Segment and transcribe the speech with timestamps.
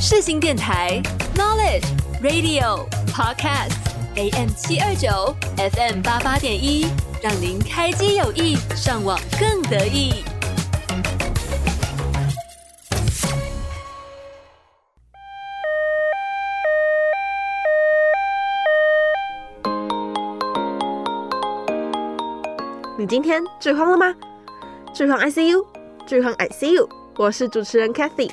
[0.00, 1.02] 世新电台
[1.34, 1.84] Knowledge
[2.22, 3.72] Radio Podcast
[4.14, 6.86] AM 七二九 FM 八八点一，
[7.20, 10.22] 让您开机有意，上网更得意。
[22.96, 24.14] 你今天剧荒了吗？
[24.94, 25.64] 剧荒 ICU，
[26.06, 28.30] 剧荒 ICU，我是主持人 Cathy，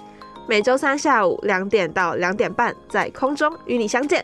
[0.47, 4.23] 每周三下午两点到两点半在空中与你相见。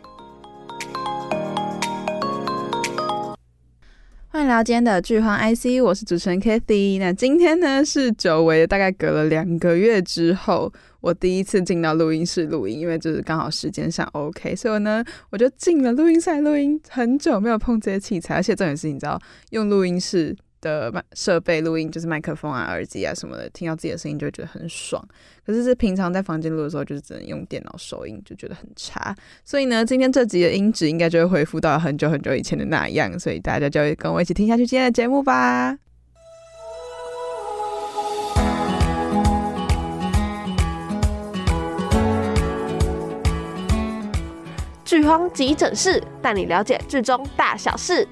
[4.28, 7.00] 欢迎来到今天的剧荒 IC，我是主持人 Kathy。
[7.00, 16.80] 那今天呢是久违，大概隔了两个月之后，我第一次进到录音室录音，因为就是刚好时间上 OK，所以呢我就进了录音室录音。
[16.88, 19.20] 很久没有碰这些器材，而且重点是，你知道
[19.50, 25.04] 用录音室的设备录音，就是麦克风啊、耳机啊什么的，听到自己的声音就会觉得很爽。
[25.46, 29.16] 可是是平常在房间录的时候，就是只能用电脑收音，就觉得很差。
[29.44, 33.20] 所以呢，今天这集的音质应该就会恢复到很久很久以前的那样。
[33.20, 35.78] 所以大家就会跟我一起听下去今天的节目吧。
[44.86, 48.06] 剧荒急诊室带你了解剧中大小事。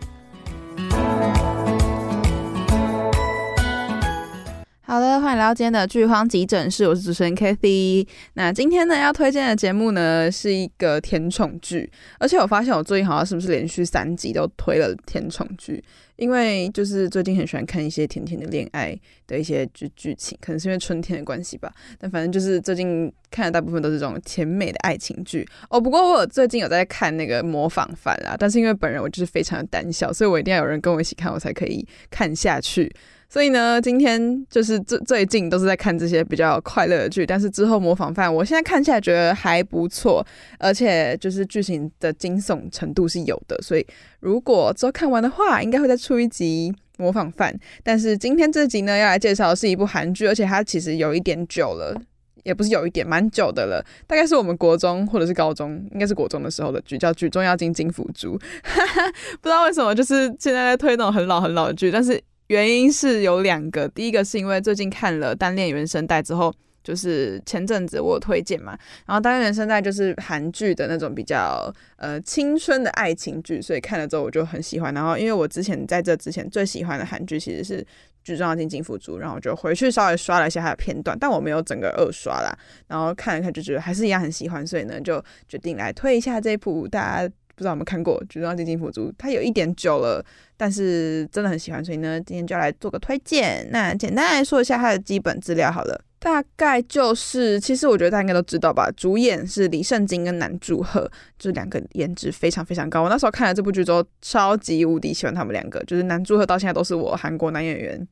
[4.89, 8.07] 好的，欢迎来到今天的剧荒急诊室，我是主持人 Cathy。
[8.33, 11.87] 那今天呢要推荐的节目呢是一个甜宠剧，
[12.17, 15.83] 而且我发现我最近好像是不是连续三集都推了甜宠剧，
[16.15, 21.71] 因为就是最近很喜欢看一些甜甜的恋爱的一些剧剧情，可能是因为春天的关系吧。
[21.99, 25.79] 但反正就是最近看的大部分都是这种甜美的爱情剧哦。
[25.79, 32.91] 不过我最近有在看那个模仿犯啦，但是因为本人我就是非常的胆小，所以我一定要有人跟我一起看，我才可以看下去。
[33.31, 40.25] 所以呢，今天就是最最近都是在看这些比较快乐的剧，但是之后模仿犯，我现在看起来觉得还不错，
[40.58, 43.86] 而且就是剧情的惊悚程度是有的，所以
[44.19, 47.55] 如果之后看完的话，应该会再出一集模仿犯。
[47.83, 51.95] 但是今天这集呢，要来介绍的是一部韩剧，而且它其实有一点久了，
[52.43, 58.36] 也不是有一点，蛮久的了，大概是我们国中或者是高中，应该是国中的时候的剧，叫《举重要进金福珠》，
[59.39, 62.20] 不知道为什么就是现在在推那种很老很老的剧，但是。
[62.49, 66.52] 原因是有两个，第一个是因为最近看了《单恋原声带》之后，
[66.83, 74.92] 就是前阵子我有推荐嘛，然后《单恋原声带》就是韩剧的那种比较呃青春的爱情剧，所以看了之后我就很喜欢。
[74.92, 77.83] 然后因为我之前在这之前最喜欢的韩剧其实是
[78.23, 82.52] 《举重要进金福珠》，然后我就回去稍微刷了一下它的片段，但我没有整个二刷啦。
[82.88, 87.33] 然后看了看就觉得还是一样很喜欢，所以呢就决定来推一下这部大家。
[87.59, 90.23] 不知道有没有看过《举重要进金佛珠》，它有一点久了，
[90.55, 93.67] 但是真的很喜欢，所以呢，今天就来做个推荐。
[93.70, 103.02] 那简单来说一下它的基本资料好了，大概就是，其实我觉得大家应该都知道吧，主演是李圣经跟南柱赫，就两个颜值非常非常高。
[103.02, 108.08] 我那时候看了这部剧之后，超级无敌喜欢他们两个，就是南柱赫到现在都是我韩国男演员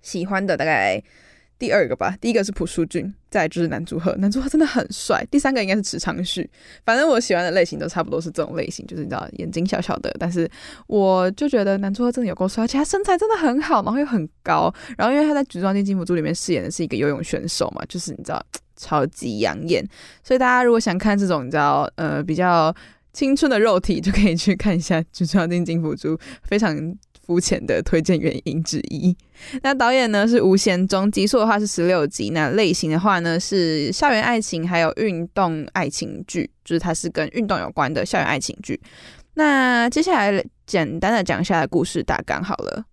[0.00, 1.02] 喜欢的大概。
[1.62, 5.24] 第二个吧，第一个是朴书俊，再就是南柱赫，南柱赫真的很帅。
[5.30, 6.50] 第三个应该是池昌旭，
[6.84, 10.50] 反正我喜欢的类型都差不多是这种类型，就是你知道眼睛小小的，但是
[10.88, 18.44] 我就觉得南柱赫真的有够帅，而且他身材真的很好，然后又很高，然后因为他在《举重金金福珠》里面饰演的是一个游泳选手嘛，就是你知道
[18.76, 19.88] 超级养眼，
[20.24, 22.74] 所以大家如果想看这种你知道呃比较
[23.12, 26.76] 青春的肉体，就可以去看一下《举重要进金福珠》，非常。
[27.32, 29.16] 肤浅的推荐原因之一。
[29.62, 32.28] 那导演呢是吴贤忠，集数的话是十六集。
[32.30, 38.78] 那类型的话呢是校园爱情，还有运动爱情剧，就是它是跟运动有关的校园爱情剧。
[39.34, 42.84] 那接下来简单的讲一下故事大纲好了。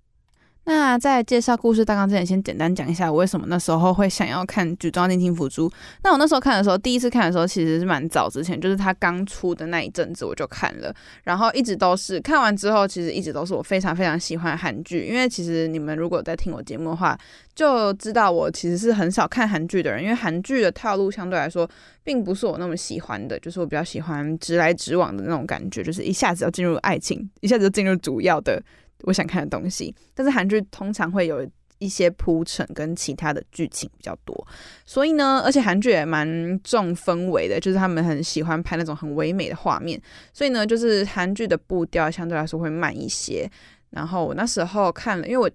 [0.69, 5.68] 那在介绍故事大纲之前，先简单讲一下我为什么那时候会想要看《举重要进金福珠》。
[6.03, 10.94] 那我那时候看的时候，第一次看的时候其实是蛮早之前，就是他刚出的那一阵子我就看了，
[11.24, 15.08] 然后一直都是看完之后，其实一直都是我非常非常喜欢韩剧。
[15.08, 17.18] 因为其实你们如果在听我节目的话，
[17.56, 21.68] 就知道我其实是很少看韩剧的人，因为韩剧的套路相对来说
[22.03, 28.61] 并不是我那么喜欢的，就是我比较喜欢直来直往的那种感觉，就是一下子要进入爱情，一下子就进入主要的。
[29.03, 31.47] 我想看的东西，但是韩剧通常会有
[31.78, 34.47] 一些铺陈跟其他的剧情比较多，
[34.85, 40.01] 所以呢，而且韩剧也蛮重氛围的，就是他们很喜欢拍那种很唯美的画面，
[40.34, 43.49] 所以呢，就是韩剧的步调相对来说会慢一些。
[43.91, 45.49] 然后我那时候看了，因为我。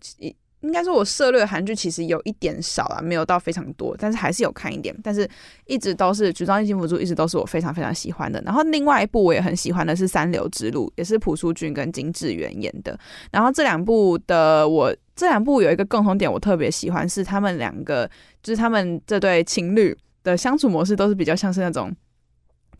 [0.64, 4.94] 应该说，我涉猎韩剧其实有一点少啦，没有到非常多，但是还是有看一点。
[5.02, 5.28] 但是
[5.66, 8.42] 一直都是《举重要进金福珠》，一直都是我非常非常喜欢的。
[8.44, 12.98] 然后另外一部我也很喜欢的是《三流之路》，也是朴书俊跟金智媛演的。
[13.30, 18.10] 然后这两部的我，这两部有一个共同点，我特别喜欢是他们两个，
[18.42, 21.94] 就是他们这对情侣的相处模式都是比较像是那种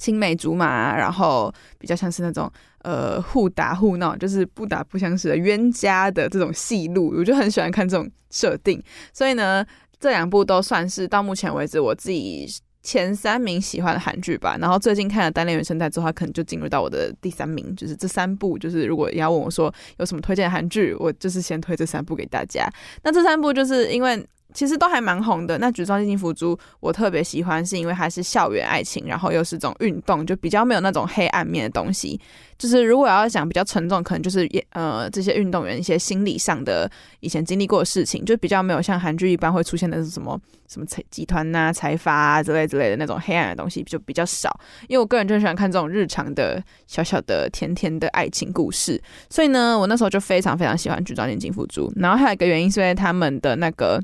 [0.04, 2.52] 青梅竹马，然后比较像是那种
[2.82, 8.82] 呃互打互闹，就是不打不相识的冤家的这种戏路，我就很喜欢看这种设定。
[9.14, 9.64] 所以呢，
[9.98, 12.46] 这两部都算是到目前为止我自己
[12.82, 14.58] 前三名喜欢的韩剧吧。
[14.60, 17.74] 然后最近看了《单恋原声带》之后，它可能就进入到我的第三名。
[17.74, 22.68] 就是这三部，就是如果要问我说有什么推荐的韩剧，我就是先推这三部给大家。
[23.02, 24.22] 那这三部就是因为。
[24.54, 25.58] 其实都还蛮红的。
[25.58, 32.18] 那《举重金金福珠》我特别喜欢，是因为它是校园爱情，然后又是这种运动，就比较没有那种黑暗面的东西。
[32.56, 44.48] 就是如果要讲比较沉重，可能就是呃这些运动员一些心理上的以前经历过的事情，就比较没有像韩剧一般会出现的是什么什么财集团呐、财阀啊之类之类的那种黑暗的东西就比较少。
[44.86, 51.90] 因为我个人就喜欢看这种日常的小小的甜甜的爱情故事，所以呢，我那时候就非常非常喜欢《举重金福珠》。
[51.96, 54.00] 然后还有一个原因是因为他们的那个。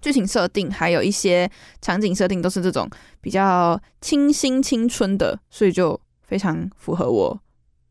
[0.00, 1.50] 剧情设定还有一些
[1.80, 2.88] 场景设定都是这种
[3.20, 7.38] 比较清新青春的，所以就非常符合我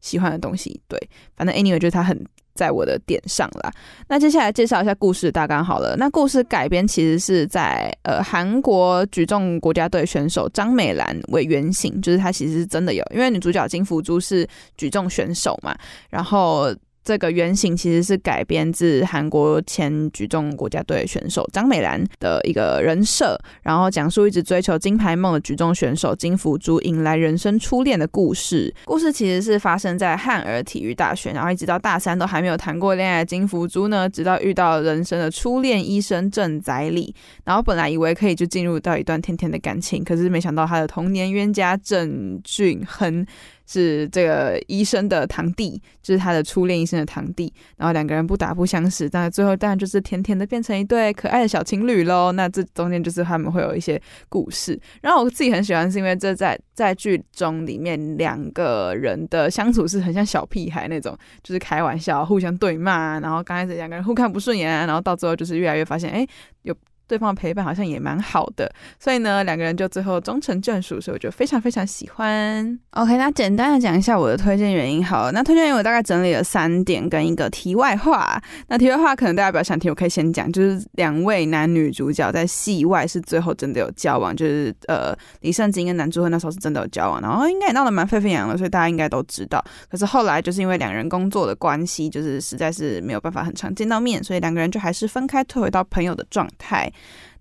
[0.02, 0.82] 喜欢的东西。
[0.88, 1.00] 对，
[1.36, 2.26] 反正 anyway 就是它很
[2.56, 3.72] 在我的点上啦。
[4.08, 5.96] 那接下来介绍一下故事大纲好了。
[5.98, 15.78] 那故事改编其实是在呃韩国举重国家队选手张美兰为原型，就是她其实是真的有，因为女主角金福珠是举重选手嘛，
[16.10, 16.76] 然后。
[17.10, 28.72] 这个原型其实是改编自韩国前举重国家队选手张美兰的一个人设，然后讲述一直追求金牌梦的举重选手金福珠迎来人生初恋的故事。
[28.86, 37.12] 故事其实是发生在汉尔体育大学，然后一直到大三都还没有谈过恋爱的金福珠呢，直到遇到人生的初恋医生郑宰理，
[37.44, 43.26] 然后本来以为可以就进入到一段甜甜的感情，可是没想到他的童年冤家郑俊亨。
[43.70, 52.32] 是这个医生的堂弟，就是他的初恋医生的堂弟，然后两个人不打不相识，但最后当然就是甜甜的变成一对可爱的小情侣喽。
[52.32, 66.26] 那这中间就是他们会有一些故事，然后我自己很喜欢，是因为这在在剧中里面两个人的相处是很像小屁孩那种，就是开玩笑、互相对骂，然后刚开始两个人互看不顺眼，然后到最后就是越来越发现，哎，
[66.64, 66.76] 有。
[67.10, 72.80] 对方的陪伴好像也蛮好的，所以呢，两个人就最后终成眷属，所以我就非常非常喜欢。
[72.92, 75.32] OK，那简单的讲一下我的推荐原因好了。
[75.32, 78.40] 那推荐原因我大概整理了三点跟一个题外话。
[78.68, 89.64] 那题外话可能大家比较想听，我可以先讲，就是两位男女主角在戏外是最后真的有交往，就是呃李圣经跟男主赫那时候是真的有交往，然后应该也闹得蛮沸沸扬扬的，所以大家应该都知道。
[89.90, 96.92] 可是后来就是因为两人工作的关系，就是实在是没有办法很常见到面，所以两个人就还是分开退回到朋友的状态。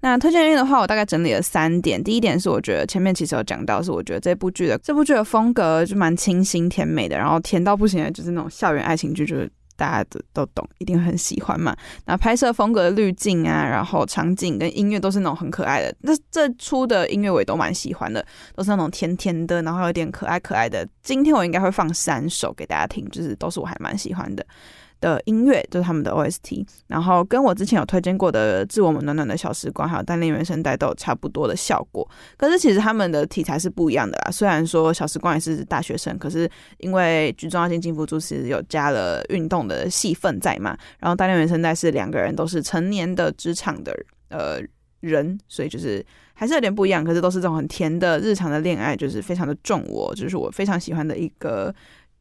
[0.00, 2.02] 那推荐原因的话，我大概整理了三点。
[2.02, 11.76] 第一点是，我觉得前面其实有讲到，是我觉得这部剧的这部剧的风格就蛮清新甜美的，然后甜到不行的，就是那种校园爱情剧，就是大家都都懂，一定很喜欢嘛。
[12.06, 15.92] 那拍摄风格的滤镜啊，然后场景跟音乐都是那种很可爱的。
[16.02, 18.24] 那这出的音乐我也都蛮喜欢的，
[18.54, 20.86] 都是那种甜甜的，然后有点可爱可爱的。
[21.02, 24.46] 今天我应该会放三首给大家听，就是都是我还蛮喜欢的。
[25.00, 32.08] 的音乐就是他们的 OST，然后跟我之前有推荐过的《致我们暖暖的小时光》还有《单恋原声带》都有差不多的效果。
[32.36, 34.30] 可是其实他们的题材是不一样的啦。
[34.30, 43.92] 虽然说《小时光》也是大学生，可是因为《举重金福珠》其实有加了运动的戏份在嘛，然后《单恋原声带》是两个人都是成年的职场的
[44.30, 44.60] 呃
[45.00, 46.04] 人，所以就是
[46.34, 47.04] 还是有点不一样。
[47.04, 51.72] 可是都是这种很甜的日常的恋爱，就是非常的重我，就是我非常喜欢的一个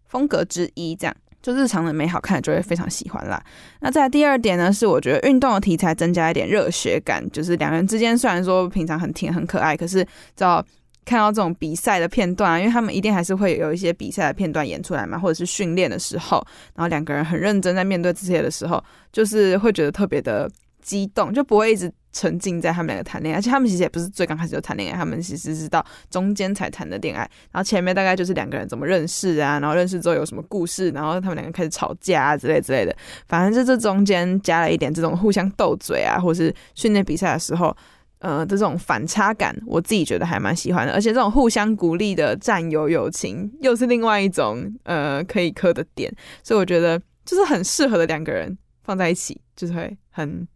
[0.05, 1.15] 风格之一，这样。
[1.41, 3.41] 就日常的美好看，就会非常喜欢啦。
[3.79, 10.03] 那再第二点呢，是我觉得运动的题材增加一点热血感，就是两人之间虽然说平常很甜很可爱，可是
[10.35, 10.63] 只要
[11.05, 20.51] 看到这种比赛的片段啊，因为他们一定还是会有一些比赛的片段演出来嘛，或者是训练的时候，然后两个人很认真在面对这些的时候，就是会觉得特别的
[20.87, 21.91] 激动，就不会一直。
[22.13, 27.19] 沉浸在他们两个谈恋爱，而且他们其实也不是最刚开始就谈恋爱，他们其实是到中间才谈的恋爱。
[27.51, 32.95] 然后前面大概就是两个人怎么认识啊，然后认识之后有什么故事，然后他们两个开始吵架啊之类之类的。
[33.27, 37.75] 反正就这中间加了一点这种互相斗嘴啊，或是训练比赛的时候，
[38.17, 40.93] 呃，这种反差感，我自己觉得还蛮喜欢的。
[40.93, 50.47] 而且这种互相鼓励的战友友情，又是另外一种呃可以磕的点，所以我觉得就是很适合的两个人放在一起，就是会很。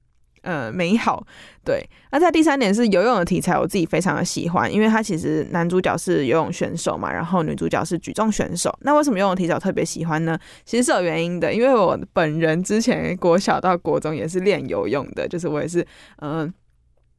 [0.41, 1.24] 呃，美好，
[1.63, 1.88] 对。
[2.12, 8.75] 那在第三点是游泳的题材，我自己非常的喜欢，因为他其实男主角是游泳选手嘛，然后女主角是举重选手。
[8.81, 10.38] 那为什么游泳题材我特别喜欢呢？
[10.65, 15.86] 其实是有原因的，因为我本人之前国小到国中也是练游泳的，就是我也是
[16.17, 16.51] 嗯、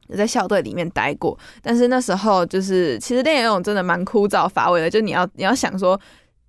[0.09, 1.37] 呃、在校队里面待过。
[1.61, 5.99] 但是那时候就是其实练游泳真的蛮枯燥乏味的，就你要你要想说。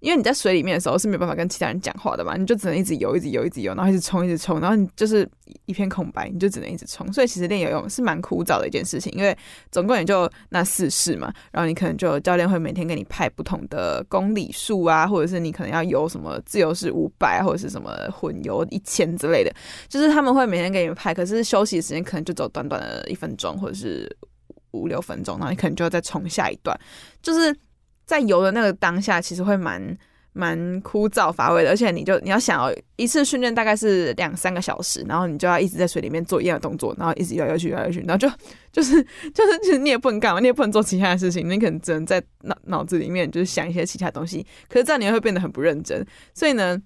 [0.04, 5.26] 因为你在水里面的时候是没办法跟其他人讲话的嘛，你就只能一直游，一直游，一直游，然后一直冲，一直冲，然后你就是
[5.64, 7.11] 一片空白，你就只能一直冲。
[7.11, 9.34] 所以其实练游泳是蛮枯燥的一件事情，因为
[9.73, 19.50] 总共也就那四式嘛，然后你可能就教练会每天给你派不同的公里数啊，或者是你可能要游什么自由式五百，或者是什么混游一千之类的，
[19.88, 24.14] 就是他们会每天给你们派，可是休息时间可能就走短短的一分钟，或者是
[24.73, 26.78] 五六分钟，然后你可能就要再冲下一段，
[27.23, 27.56] 就是。
[28.04, 29.96] 在游的那个当下，其实会蛮
[30.32, 38.28] 蛮枯燥乏味的，而且你就你要想哦，一次训练大概是两三个小时，然后你就要一直在水里面做一样的动作，然后一直游游去游游去，然后就
[38.73, 39.00] 就是
[39.32, 46.76] 就是其实你也不能干嘛，你也不能做其他的事情，你可能只能在脑脑子里面就是想一些其他东西，可是这样你会变得很不认真，所以呢，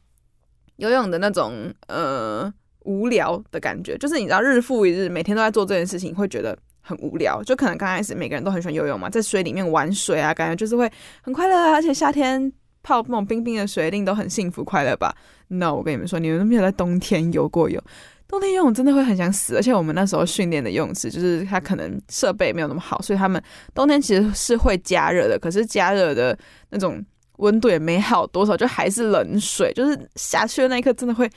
[0.76, 2.52] 游泳的那种呃
[2.84, 6.56] 无聊的感觉，就是你知道日复一日，每天都在做这件事情，会觉得。
[6.88, 10.90] 很无聊，就可能刚开始每个人都很喜欢游泳嘛，在水里面玩水啊，感觉就是会
[11.20, 12.50] 很快乐啊，而且夏天
[12.82, 15.14] 泡那种冰冰的水，一定都很幸福快乐吧
[15.48, 17.78] ？No，我跟你们说，你们都没有在冬天游过泳，
[18.26, 19.54] 冬天游泳真的会很想死。
[19.56, 23.42] 而且我们那时候训练的游泳池，就是它可能设备没有那么好，所以他们
[23.74, 26.38] 冬天其实是会加热的，可是加热的
[26.70, 27.04] 那种
[27.36, 31.30] 温度也没好多少，就还是冷水，就是下去的那一刻真的会。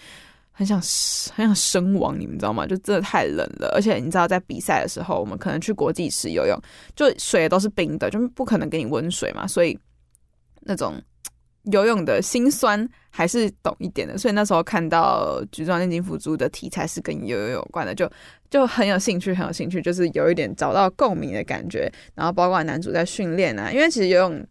[0.61, 0.79] 很想
[1.35, 2.67] 很想身亡，你们知道吗？
[2.67, 6.55] 就真的太冷了，而且你知道，在比赛的时候，我们可能去国际池游泳，
[6.95, 9.75] 就水都是冰的，就不可能给你温水嘛，所以
[10.59, 11.01] 那种
[11.63, 14.19] 游泳的心酸还是懂一点的。
[14.19, 18.07] 所以那时候看到举重、电竞、辅助的题材是跟游泳有关的，就
[18.47, 21.91] 就很有兴趣，很有兴趣，就是有一点找到共鸣的感觉。
[22.13, 24.45] 然后包括男主在训练啊，因为其实游泳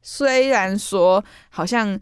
[0.00, 2.00] 虽然说好像。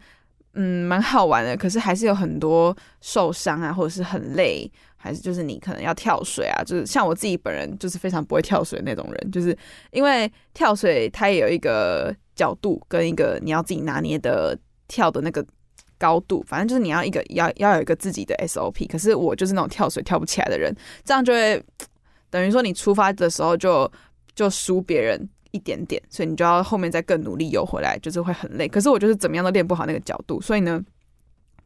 [0.57, 9.55] 嗯，蛮好玩的，可是还是有很多受伤啊，或者是很累，还是就是你可能要跳水啊，就是像我自己本人就是非常不会跳水那种人，就是
[9.91, 14.57] 因为跳水它也有一个角度跟一个你要自己拿捏的
[14.87, 15.45] 跳的那个
[15.97, 21.61] 高度，反正就是你要一个要要有一个自己的 SOP，可是我就是那种跳水跳不起来的人，这样就会
[22.31, 23.91] 等于说你出发的时候就
[24.33, 25.29] 就输别人。
[25.55, 28.67] 一点点，所以你就要后面再更努力游回来，就是会很累。
[28.67, 30.83] 可是我就是怎么样都练不好那个角度，所以呢，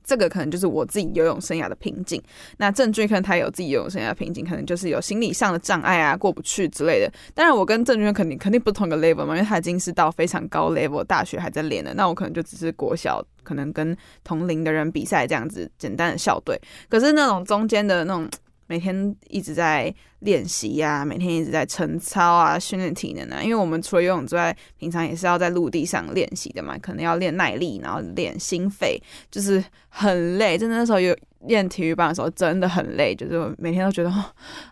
[0.04, 2.22] 这个可能就是我自己游泳生涯的瓶颈。
[2.58, 7.12] 那郑钧坤他有自己游泳生涯的瓶颈，可能就是有心理上的障碍啊，过不去之类的。
[7.34, 11.94] 当然，我跟郑钧坤肯定肯定不同个 level 嘛，因为他已经是到非常高 level，大学还在练的。
[11.96, 16.60] 那我可能就只是国小，可能跟同龄的人比赛这样子简单的校队。
[16.88, 18.30] 可是那种中间的那种。
[18.70, 23.42] 每天一直在练习呀，每天一直在晨操啊，训练体能啊。
[23.42, 30.56] 因为我们除了游泳之外，平常也是要在陆地上练习的嘛，可能要练耐力，然后练心肺，就是很累。
[30.56, 34.24] 真的那时候有练体育班的时候，真的很累，就是每天都觉得哦，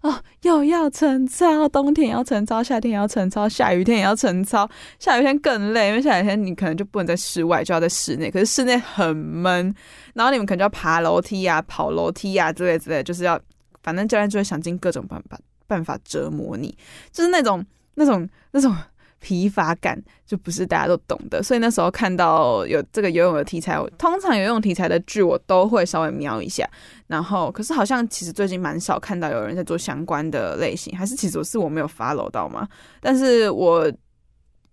[0.03, 4.69] 哦，又要晨操，冬天也要晨操，夏天也要晨操，下雨天也要晨操。
[4.99, 8.29] 下雨天更累，因为下雨天你可能就不能在室外，就要在室内。
[8.29, 9.73] 可是室内很闷，
[10.13, 13.39] 然后你们可能就要爬楼梯呀、跑楼梯呀之类之类，就是要。
[13.87, 16.77] 反正教练就会想尽各种办法办法折磨你，
[17.09, 18.75] 就是那种那种那种
[19.19, 21.41] 疲乏感，就不是大家都懂的。
[21.41, 26.69] 所以那时候看到有这个游泳的题材，通常游泳题材的剧我都会稍微瞄一下。
[27.07, 32.67] 然后，可是好像其实最近蛮少看到有人在做相关的类型，还是其实是我没有 follow 到吗？
[32.99, 33.89] 但是我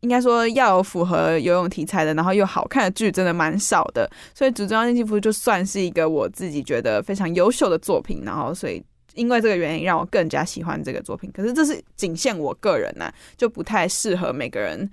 [0.01, 4.11] 应该说要有符合游泳题材的，然后又好看的剧，真的蛮少的。
[4.35, 8.85] 所以《举重电竞辅助》就算是一个我自己觉得非常优秀的作品，然后所以。
[9.15, 11.31] 因为这个原因，让我更加喜欢这个作品。
[11.33, 14.89] 可是这是仅限我个人呐、啊，就不太适合每个人，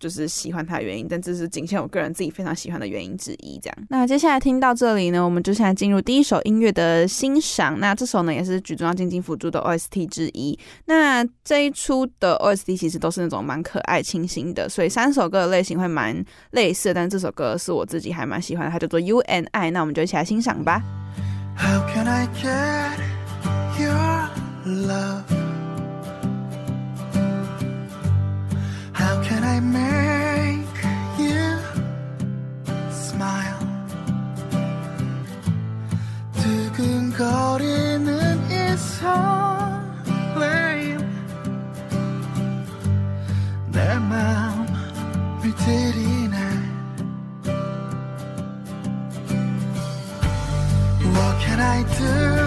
[0.00, 1.06] 就是喜欢它的原因。
[1.08, 3.58] 但这是仅限我个人自己非常喜欢的原因之一。
[3.62, 7.78] 这样，那接下来听到这里呢，我们就现在进入第一首音乐的欣赏。
[7.78, 10.58] 那这首呢，也是举重电竞辅助的 OST 之一。
[10.86, 16.94] 那这一出的 OST 其实都是那种蛮可爱、清新的，所以三首歌的类型会蛮类似。
[16.94, 19.70] 但这首歌是我自己还蛮喜欢的，它叫做 You and I。
[19.70, 20.80] 那我们就一起来欣赏吧。
[21.56, 23.17] How can I get
[23.79, 24.29] your
[24.65, 25.23] love.
[28.93, 30.83] How can I make
[31.19, 31.59] you
[32.91, 33.59] smile?
[36.41, 38.09] 두근거리는
[38.49, 40.97] 이 설레임
[43.71, 46.37] 내 마음을 들이네
[51.15, 52.46] What can I do?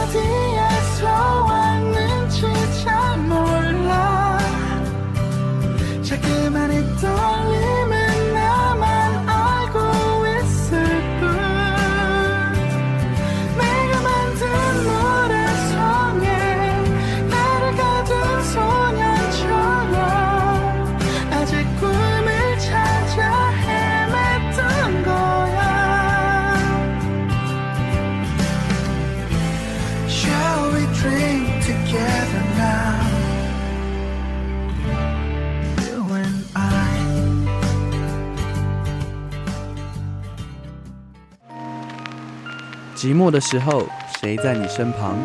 [43.01, 43.87] 寂寞的时候，
[44.19, 45.17] 谁在你身旁？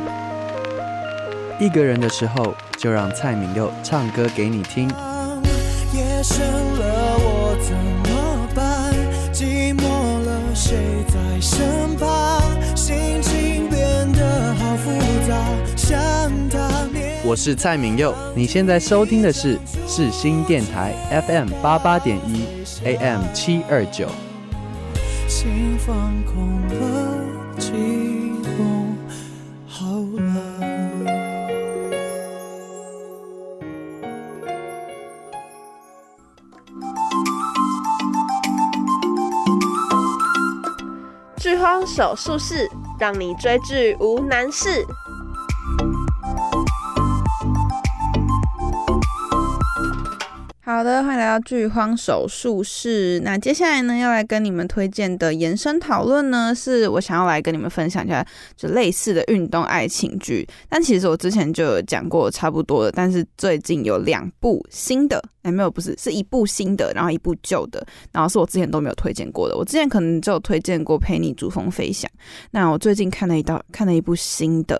[1.60, 4.88] 一个人的时候，就让蔡敏佑唱歌给你听。
[5.92, 7.76] 夜深了，我怎
[8.10, 8.94] 么办？
[9.30, 9.84] 寂寞
[10.24, 12.40] 了，谁在身旁？
[12.74, 14.90] 心情变得好复
[15.28, 15.36] 杂，
[15.76, 15.98] 想
[16.48, 16.88] 他。
[17.26, 20.94] 我是蔡敏佑，你现在收听的是世新电台
[21.28, 22.46] FM 八八点一
[22.84, 24.08] AM 七二九。
[25.28, 26.95] 心放空了。
[41.96, 44.86] 手术室，让你追剧无难事。
[50.76, 53.18] 好的，欢迎来到剧荒手术室。
[53.24, 58.22] 那接下来呢，要来跟你们推荐的延伸讨论呢，是我想要来跟你们分享一下，
[58.58, 60.46] 就类似的运动爱情剧。
[60.68, 69.56] 但其实我之前就有讲过差不多的，但是最近有两部新的，哎，没有，不是，是一部新的，然后一部旧的，然后是我之前都没有推荐过的。
[69.56, 72.06] 我之前可能就有推荐过《陪你逐风飞翔》，
[72.50, 74.78] 那我最近看了一道，看了一部新的。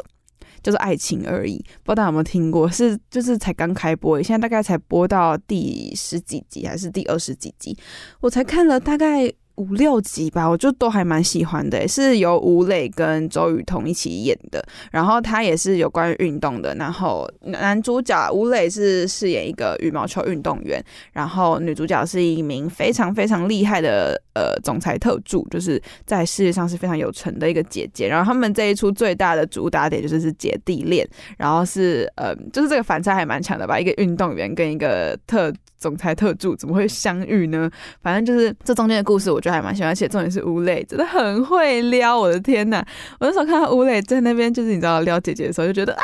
[0.67, 2.69] 就是爱情而已，不知道大家有没有听过？
[2.69, 7.79] 是就是才刚开播，现在大概才播到第十几集还是第二十几集？
[8.19, 9.33] 我才看了大概。
[9.57, 35.53] 五六集吧，我就都还蛮喜欢的，是由吴磊跟周雨彤一起演的，然后他也是有关于运动的，然后男主角吴磊是饰演一个羽毛球运动员，然后女主角是一名非常非常厉害的呃总裁特助，就是在事业上是非常有成的一个姐姐，然后他们这一出最大的主打点就是是姐弟恋，然后是呃就是这个反差还蛮强的吧，一个运动员跟一个特。
[35.79, 37.71] 总裁特助怎么会相遇呢？
[38.03, 42.85] 反正就是这中间的故事，我觉得还蛮喜欢，而且重点是吴磊真的很会撩，我的天呐！
[43.21, 46.03] 我那时候看到吴磊在那边，就是你知道撩姐姐的时候，就觉得啊，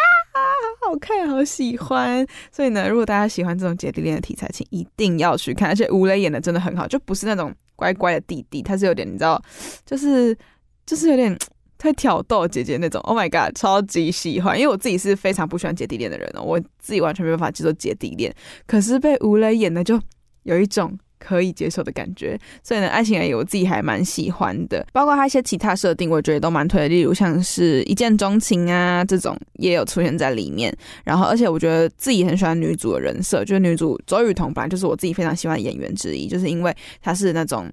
[0.80, 2.26] 好好看，好喜欢。
[2.50, 5.68] 所以呢，如果大家喜欢这种姐弟恋的题材，请一定要去看。
[5.68, 9.42] 而且吴磊演的真的很好，就不是那种乖乖的弟弟，他是有点你知道，
[9.86, 10.36] 就是
[10.84, 11.36] 就是有点。
[11.82, 14.56] 会挑逗姐姐那种，Oh my god，超级喜欢！
[14.58, 18.32] 因为我自己是非常不喜欢姐弟恋的人哦，我自己完全没办法接受姐弟恋。
[18.66, 20.00] 可是被吴磊演的，就
[20.44, 22.38] 有一种可以接受的感觉。
[22.62, 24.86] 所以呢，爱情而已，我自己还蛮喜欢的。
[24.92, 30.72] 包括他一些其他设定，我觉得都蛮推的，例如像是一见钟情啊这种，也有出现在里面。
[31.04, 37.68] 然后，而且我觉得自己很喜欢女主的人设，就是女主周雨彤本来就是我自己非常喜欢的演员之一，就是因为她是那种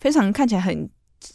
[0.00, 0.86] 非常看起来很。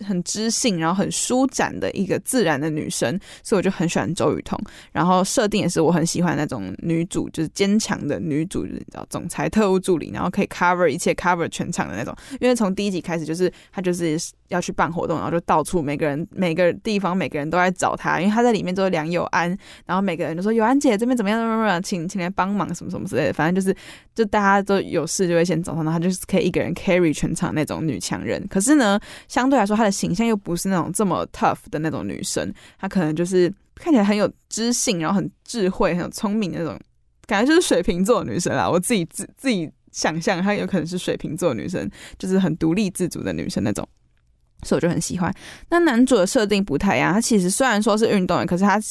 [0.06, 4.60] 很知性，然后很舒展的一个自然的女生，所以我就很喜欢周雨彤。
[4.92, 12.16] 然后设定也是我很喜欢那种女主，就是坚强的女主，你知道，总裁特务助理，然后可以 cover 一切，cover 全场的那种。
[12.40, 14.18] 因为从第一集开始，就是她就是
[14.50, 19.50] 要去办活动，然后就到处每个人每个地方每个人都在找她，因为她在里面都是梁友安，
[19.86, 23.34] 然后每个人都说友安姐这边怎么样怎么样，请请来帮忙什么什么之类的。
[23.34, 23.76] 反正就是
[24.14, 28.46] 就大家都有事就会先找她，然后她就是可以一个人 carry 全场那种女强人。
[28.50, 29.79] 可是呢，相对来说。
[29.80, 36.78] 她的形象又不是那种这么 tough 的那种女生，她可能就是看起来很有知性，然后很智慧、很聪明那种
[37.26, 38.70] 感觉，就是水瓶座女生啦。
[38.70, 43.88] 我自己自自己想象，她有可能是水瓶座女生，就是很独立自主的女生那种，
[44.64, 45.34] 所以我就很喜欢。
[45.70, 48.82] 那男主的设定不太一样，他其实虽然说是运动员，可是他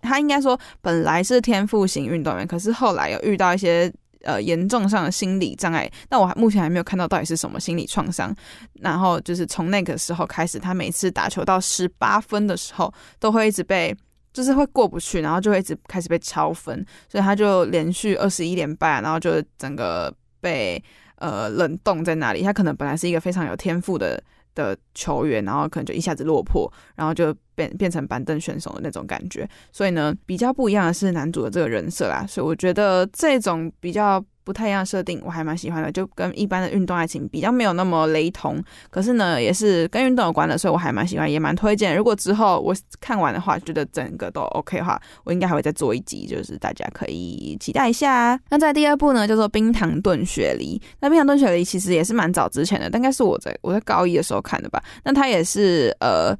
[0.00, 3.92] 他应该说本来是天赋型运动员，可是后来有遇到一些。
[4.22, 8.34] 呃，严重上的心理障碍，那我目前还没有看到到底是什么心理创伤。
[8.80, 13.96] 然后就是从那个时候开始，他每次打球到十八分的时候，都会一直被，
[14.32, 20.82] 就是会过不去，然后就会一直开始被超分，所以他就连续二十一连败，然后就整个被
[21.16, 22.42] 呃冷冻在那里。
[22.42, 24.22] 他可能本来是一个非常有天赋的。
[24.54, 29.48] 的球员，然后可能就一下子落魄，然后就变变成板凳选手的那种感觉。
[29.72, 32.24] 所以呢，比较不一样的是男主的这个人设啦。
[32.28, 38.60] 所以我觉得这种比较不太一样设定，我还蛮喜欢的，就跟一般的运动爱情比较没有那么雷同，
[38.90, 41.96] 可是呢，也是跟运动有关的，所以我还蛮喜欢，也蛮推荐。
[41.96, 48.36] 如果之后我看完的话，觉得整个都 OK 的话，我应该还会再做一集，就是大家可以期待一下。
[48.48, 50.76] 那在第二部呢，叫做《冰糖炖雪梨》。
[50.98, 54.82] 那《冰糖炖雪梨》其实也是蛮早之前的，大概是我在我在高一的时候看的吧。
[55.04, 56.36] 那它也是呃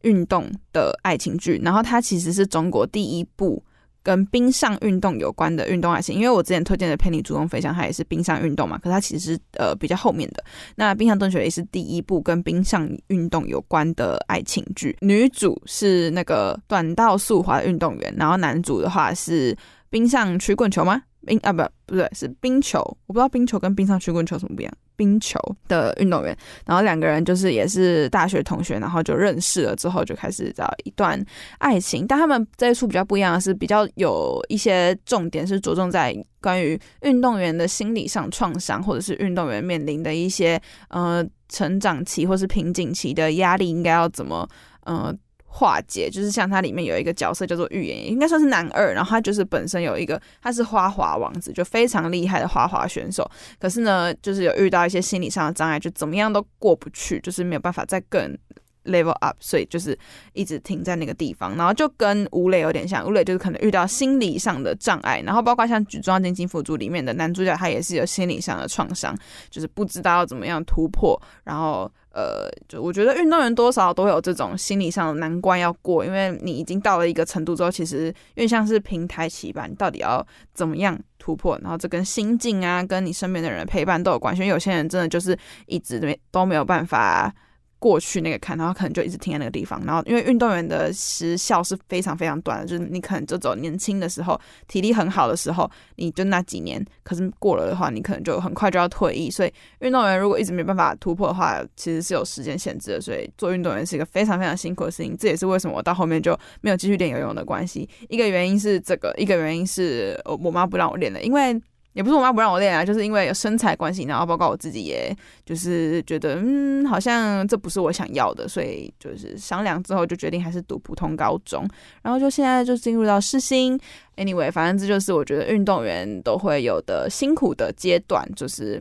[0.00, 3.62] 运动的爱情剧，然后它其实是中国第一部。
[4.02, 10.42] 跟冰上运动有关的运动爱情，因为我之前推荐的《陪你主动飞翔》，它也是冰上运动嘛，可它其实是呃比较后面的。
[10.76, 19.56] 那《冰上炖雪也》是第一部跟冰上运动有关的爱情剧，女主是那个短道速滑运动员，然后男主的话是
[19.90, 21.02] 冰上曲棍球吗？
[21.26, 24.72] 冰啊不不对，是冰球，我不知道冰球跟冰上曲棍球什么不一样。
[24.96, 31.18] 冰球的运动员，然后两个人就是也是大学同学，然后就认识了之后就开始找一段
[31.56, 32.06] 爱情。
[32.06, 44.46] 但他们这一出比较不一样的是，比较有一些重点是着重在关于运动员的心理上创伤，或者是运动员面临的一些呃成长期或是瓶颈期的压力，应该要怎么
[44.84, 45.14] 呃。
[45.52, 58.38] 化解，就是像它里面有一个角色叫做预言，应该算是男二，然后他就是本身有一个他是花滑王子，就非常厉害的花滑选手，可是呢，就是有遇到一些心理上的障碍，就怎么样都过不去，就是没有办法再更
[58.84, 59.98] level up，所以就是
[60.32, 69.16] 一直停在那个地方，然后就跟吴磊有点像，吴磊就是可能遇到心理上的障碍，然后包括像举重金金辅助里面的男主角，他也是有心理上的创伤，
[69.50, 71.90] 就是不知道要怎么样突破，然后。
[72.12, 81.56] 呃，就我觉得运动员多少都有这种心理上的难关要过，因为你已经到了一个程度之后，其实因为像是平台期吧，你到底要怎么样突破？
[81.62, 84.42] 然后这跟心境啊，跟你身边的人陪伴都有关系。
[84.42, 87.32] 因为有些人真的就是一直没都没有办法。
[87.80, 89.82] 过去那个坎，然后可能就一直停在那个地方。
[89.84, 96.80] 然后因为运动员的时效是非常非常短的，就是你可能就走年轻的时候，体力很好的时候，你就那几年。
[97.02, 99.30] 可是过了的话，你可能就很快就要退役。
[99.30, 103.00] 所以运动员如果一直没办法突破的话，其实是有时间限制的。
[103.00, 105.16] 所以做运动员是一个非常非常辛苦的事情。
[105.16, 107.88] 这也是为什么我到后面就没有继续练游泳的关系。
[108.08, 111.60] 一个原因是这个，一个原因是我妈不让我练的，因为。
[111.92, 121.68] 也不是我妈不让我练啊，就是因为有身材关系，然后包括我自己，也就是觉得，嗯，好像这不是我想要的，所以就是商量之后就决定还是读普通高中，
[122.02, 123.78] 然后就现在就进入到世新。
[124.16, 128.80] Anyway，反正这就是我觉得运动员都会有的辛苦的阶段，就是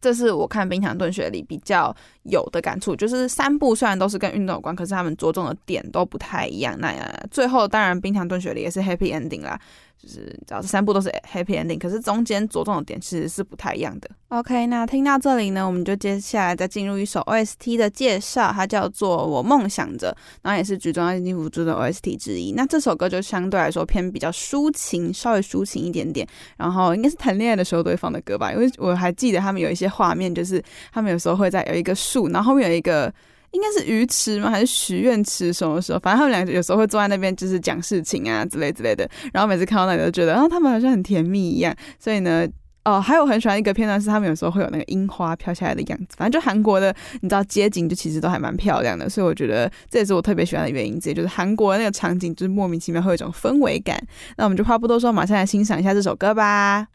[0.00, 6.74] 这是我看《冰糖炖雪梨》里比较有的感触，就是三部虽然都是跟运动有关，可是他们着重的点都不太一样。
[6.78, 6.94] 那
[7.30, 9.60] 最后当然《冰糖炖雪梨》也是 Happy Ending 啦。
[9.96, 14.10] 就是只要这三部都是 happy ending，可是中间着重的点其实是不太一样的。
[14.28, 22.52] OK，那听到这里呢，我们就接下来再进入一首 OST 的介绍，它叫做《我梦想着》，然后也是举重爱金辅助的 OST 之一。
[22.52, 26.26] 那这首歌就相对来说偏比较抒情，稍微抒情一点点，
[26.56, 33.12] 然后应该是谈恋爱的时候都会放的歌吧，因为我还记得他们有一些画面，就是他们有时候会在有一个树，然后后面有一个。
[33.54, 34.50] 应该是鱼池吗？
[34.50, 35.52] 还是许愿池？
[35.52, 35.98] 什么时候？
[36.00, 39.08] 反正他们两个有时候会坐在那边，就是讲事情啊之类之类的。
[39.32, 41.72] 然后每次看到那里，都觉得，然后他们好像很甜蜜一样。
[42.00, 42.44] 所以呢，
[42.84, 46.16] 哦，还有很喜欢一个片段是他们有时候会有那个樱花飘下来的样子。
[46.16, 49.08] 反正就韩国的，你知道街景就其实都还蛮漂亮的。
[49.08, 53.96] 所以我觉得这也是我特别喜欢的原因之一，就是韩国的那个场景就是莫名其妙会有一种氛围感。
[54.36, 56.88] 那我们就话不多说，马上来欣赏一下这首歌吧。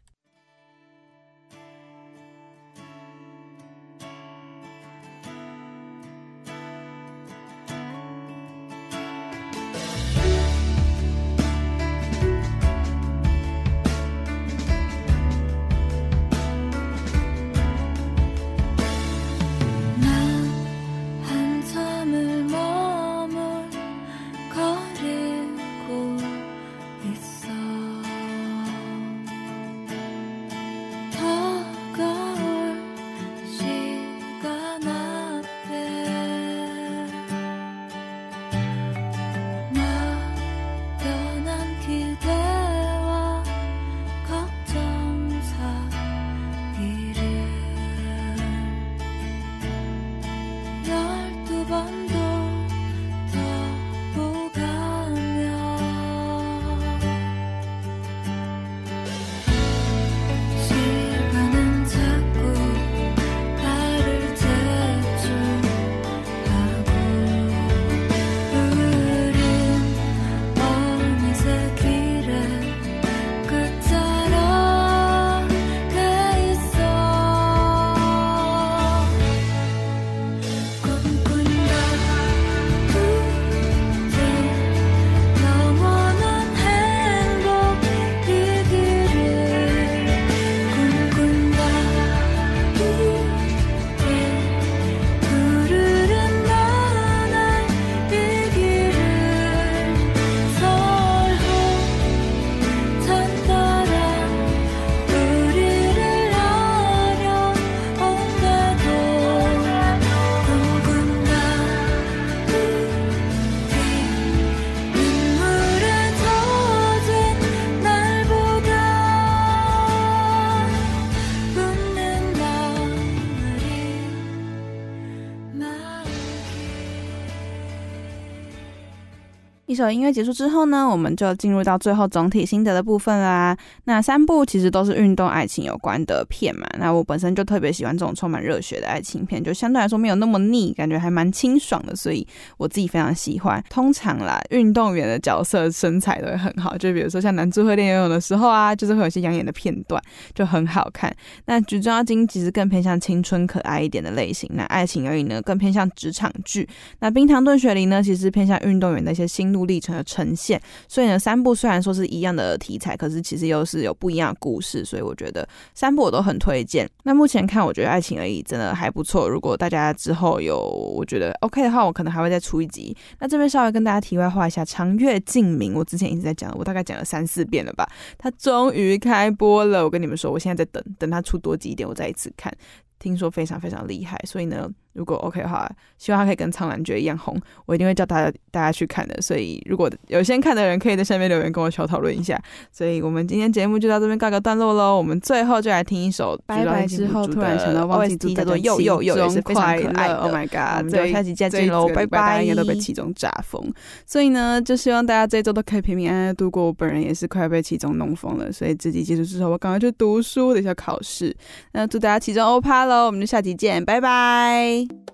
[129.80, 133.58] 首音乐结束之后呢，我们就进入到最后总体心得的部分啦。
[133.86, 136.68] 那三部其实都是运动爱情有关的片嘛。
[136.78, 143.64] 那我本身就特别喜欢这种充满热血的爱情片，就相对来说没有那么腻，感觉还蛮清爽的，所以我自己非常喜欢。
[143.70, 150.02] 通常啦，运动员的角色身材都会很好，就比如说像男主会练游泳的时候啊，就是会有些养眼的片段，
[150.36, 151.16] 就很好看。
[151.46, 156.68] 那《橘中妖精》其实更偏向青春可爱一点的类型，那《爱情而已》呢更偏向职场剧。
[157.00, 166.90] 那《冰糖炖雪梨》呢，其实偏向运动员的一些心路历程的呈现，所以呢，三部虽然说是一样的题材，可是其实又是有不一样的故事，所以我觉得三部我都很推荐。
[167.04, 169.30] 那目前看，我觉得爱情而已真的还不错。
[169.30, 172.98] 如果大家之后有我觉得 OK 的话，我可能还会再出一集。
[173.20, 179.84] 那这边稍微跟大家题外话一下，《长月烬明》，我之前一直在讲，我大概讲了三四遍了吧，它终于开播了。
[179.84, 182.52] 我跟你们说，我现在在等，等它出多集一点，我再一次看。
[182.98, 184.68] 听说非常非常厉害，所以呢。
[184.94, 189.22] 如果 OK 的话，希望他可以跟《苍兰诀》一样红，我一定会叫大家大家去看的。
[189.22, 192.42] 所以如果有先看的人，可以在下面留言跟我小讨论一下。
[192.72, 194.98] 所以我们今天节目就到这边告个段落喽。
[194.98, 200.18] 我们最后就来听一首拜拜之后突然想到忘记叫做又又又也是非常可爱的。
[200.18, 200.90] Oh my god！
[200.90, 202.18] 最后下期再见喽，拜拜！
[202.18, 203.64] 大家应该都被其中炸疯，
[204.06, 206.66] 所以呢，就希望大家这一周都可以平平安安度过。
[206.66, 211.36] 我本人也是快要被其中弄疯了，所以自己结束之后，我赶快去读书，等一下考试。
[211.72, 213.06] 那祝大家其中欧趴喽！
[213.06, 214.79] 我们就下期见，拜拜。
[214.88, 215.10] Bye.